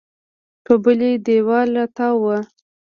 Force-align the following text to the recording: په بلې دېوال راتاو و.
په 0.65 0.73
بلې 0.83 1.11
دېوال 1.25 1.67
راتاو 1.77 2.15
و. 2.23 2.25